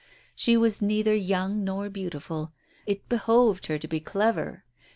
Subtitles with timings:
[0.33, 2.53] She was neither young nor beautiful:
[2.87, 4.63] it be hoved her to be clever.